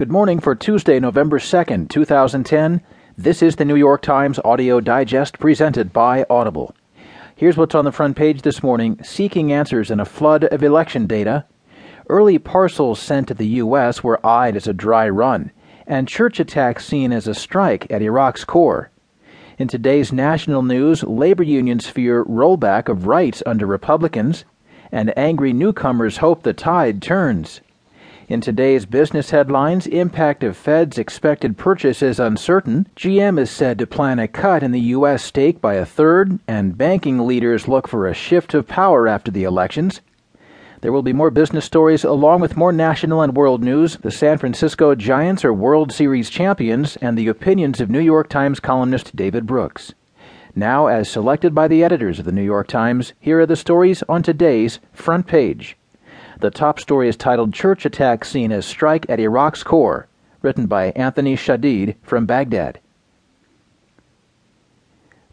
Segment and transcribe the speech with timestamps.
[0.00, 2.80] Good morning for Tuesday, November 2nd, 2010.
[3.18, 6.74] This is the New York Times Audio Digest presented by Audible.
[7.36, 11.06] Here's what's on the front page this morning Seeking answers in a flood of election
[11.06, 11.44] data.
[12.08, 14.02] Early parcels sent to the U.S.
[14.02, 15.50] were eyed as a dry run,
[15.86, 18.90] and church attacks seen as a strike at Iraq's core.
[19.58, 24.46] In today's national news, labor unions fear rollback of rights under Republicans,
[24.90, 27.60] and angry newcomers hope the tide turns.
[28.30, 32.86] In today's business headlines, impact of Fed's expected purchase is uncertain.
[32.94, 35.24] GM is said to plan a cut in the U.S.
[35.24, 39.42] stake by a third, and banking leaders look for a shift of power after the
[39.42, 40.00] elections.
[40.80, 43.96] There will be more business stories along with more national and world news.
[43.96, 48.60] The San Francisco Giants are World Series champions, and the opinions of New York Times
[48.60, 49.92] columnist David Brooks.
[50.54, 54.04] Now, as selected by the editors of the New York Times, here are the stories
[54.08, 55.76] on today's front page.
[56.40, 60.06] The top story is titled Church Attack Seen as Strike at Iraq's Core,
[60.40, 62.80] written by Anthony Shadid from Baghdad.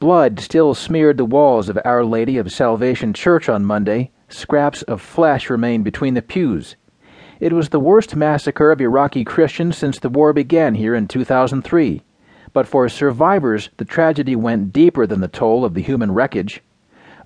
[0.00, 4.10] Blood still smeared the walls of Our Lady of Salvation Church on Monday.
[4.28, 6.74] Scraps of flesh remained between the pews.
[7.38, 12.02] It was the worst massacre of Iraqi Christians since the war began here in 2003.
[12.52, 16.60] But for survivors, the tragedy went deeper than the toll of the human wreckage.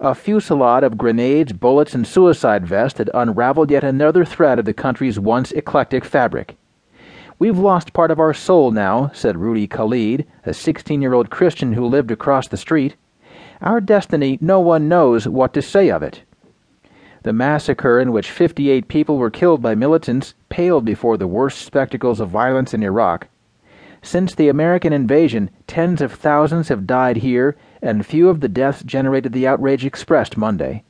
[0.05, 4.75] A fusillade of grenades, bullets, and suicide vests had unraveled yet another thread of the
[4.75, 6.57] country's once eclectic fabric.
[7.39, 11.75] We've lost part of our soul now, said Rudy Khalid, a 16 year old Christian
[11.75, 12.97] who lived across the street.
[13.61, 16.23] Our destiny, no one knows what to say of it.
[17.23, 22.19] The massacre, in which 58 people were killed by militants, paled before the worst spectacles
[22.19, 23.29] of violence in Iraq.
[24.05, 28.83] Since the American invasion, tens of thousands have died here, and few of the deaths
[28.83, 30.83] generated the outrage expressed Monday.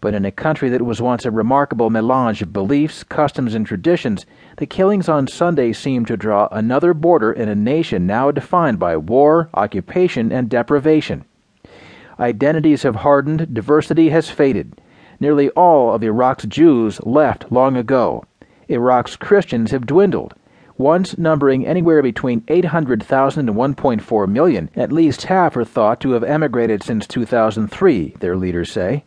[0.00, 4.26] But in a country that was once a remarkable melange of beliefs, customs, and traditions,
[4.56, 8.96] the killings on Sunday seem to draw another border in a nation now defined by
[8.96, 11.24] war, occupation, and deprivation.
[12.18, 14.80] Identities have hardened, diversity has faded.
[15.20, 18.24] Nearly all of Iraq's Jews left long ago.
[18.68, 20.34] Iraq's Christians have dwindled
[20.82, 24.68] once numbering anywhere between 800,000 and 1.4 million.
[24.74, 29.04] At least half are thought to have emigrated since 2003, their leaders say.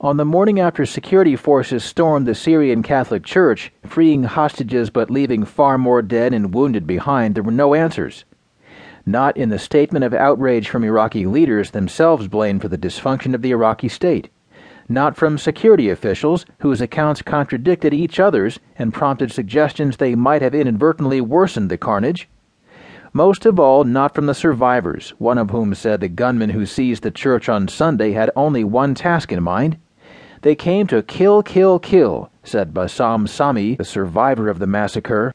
[0.00, 5.44] On the morning after security forces stormed the Syrian Catholic Church, freeing hostages but leaving
[5.44, 8.24] far more dead and wounded behind, there were no answers.
[9.06, 13.40] Not in the statement of outrage from Iraqi leaders themselves blamed for the dysfunction of
[13.40, 14.28] the Iraqi state
[14.88, 20.54] not from security officials whose accounts contradicted each other's and prompted suggestions they might have
[20.54, 22.28] inadvertently worsened the carnage.
[23.12, 27.04] Most of all, not from the survivors, one of whom said the gunman who seized
[27.04, 29.78] the church on Sunday had only one task in mind.
[30.42, 35.32] They came to kill, kill, kill, said Bassam Sami, the survivor of the massacre.